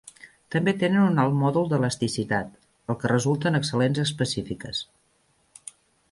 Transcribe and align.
També 0.53 0.71
tenen 0.83 1.03
un 1.09 1.19
alt 1.23 1.35
mòdul 1.41 1.67
d'elasticitat, 1.73 2.55
el 2.93 2.97
que 3.03 3.11
resulta 3.11 3.51
en 3.51 3.59
excel·lents 3.59 4.01
específiques. 4.05 4.81